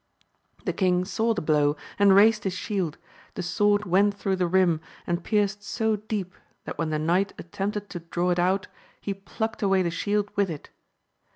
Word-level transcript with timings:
The 0.65 0.73
king 0.73 1.05
saw 1.05 1.35
the 1.35 1.43
blow, 1.43 1.77
and 1.99 2.15
raised 2.15 2.43
his 2.43 2.53
shield, 2.53 2.97
the 3.35 3.43
sword 3.43 3.85
went 3.85 4.15
through 4.15 4.37
the 4.37 4.47
rim, 4.47 4.81
and 5.05 5.23
pierced 5.23 5.61
so 5.61 5.97
deep, 5.97 6.33
that 6.65 6.79
when 6.79 6.89
the 6.89 6.97
knight 6.97 7.33
attempted 7.37 7.87
to 7.91 7.99
draw 7.99 8.31
it 8.31 8.39
out, 8.39 8.65
he 8.99 9.13
plucked 9.13 9.61
away 9.61 9.83
the 9.83 9.91
shield 9.91 10.31
with 10.35 10.49
it. 10.49 10.71